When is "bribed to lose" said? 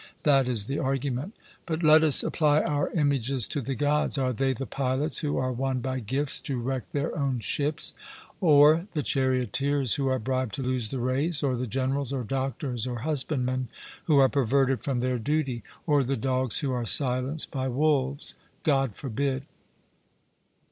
10.17-10.89